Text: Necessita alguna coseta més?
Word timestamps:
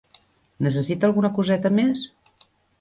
Necessita 0.67 1.07
alguna 1.09 1.33
coseta 1.37 1.73
més? 1.83 2.05